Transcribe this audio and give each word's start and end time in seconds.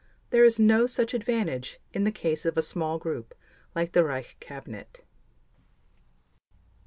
There 0.31 0.43
is 0.43 0.59
no 0.59 0.87
such 0.87 1.13
advantage 1.13 1.79
in 1.93 2.05
the 2.05 2.11
case 2.11 2.43
of 2.43 2.57
a 2.57 2.63
small 2.63 2.97
group 2.97 3.35
like 3.75 3.91
the 3.91 4.03
Reich 4.03 4.35
Cabinet. 4.39 5.03